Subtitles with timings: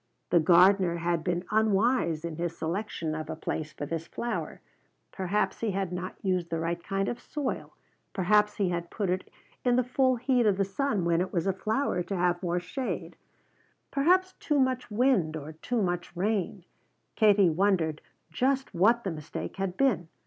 [0.31, 4.59] The gardener had been unwise in his selection of a place for this flower;
[5.11, 7.75] perhaps he had not used the right kind of soil,
[8.11, 9.29] perhaps he had put it
[9.63, 12.59] in the full heat of the sun when it was a flower to have more
[12.59, 13.15] shade;
[13.91, 16.65] perhaps too much wind or too much rain
[17.15, 20.07] Katie wondered just what the mistake had been.